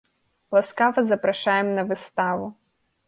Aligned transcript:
Ласкава 0.53 1.01
запрашаем 1.09 1.73
на 1.75 1.83
выставу! 1.91 2.47